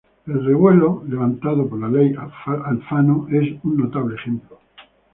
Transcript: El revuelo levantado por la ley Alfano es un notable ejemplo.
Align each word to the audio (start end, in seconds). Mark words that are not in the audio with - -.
El 0.25 0.43
revuelo 0.43 1.03
levantado 1.07 1.69
por 1.69 1.77
la 1.79 1.87
ley 1.87 2.15
Alfano 2.17 3.27
es 3.31 3.63
un 3.63 3.77
notable 3.77 4.15
ejemplo. 4.15 4.59